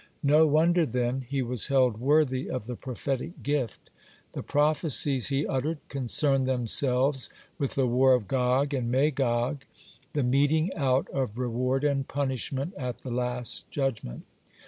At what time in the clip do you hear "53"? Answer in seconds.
0.23-0.35